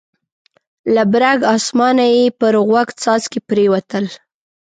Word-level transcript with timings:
له 0.93 1.03
برګ 1.13 1.39
اسمانه 1.55 2.05
یې 2.15 2.23
پر 2.39 2.53
غوږ 2.67 2.89
څاڅکي 3.01 3.39
پرېوتل. 3.49 4.05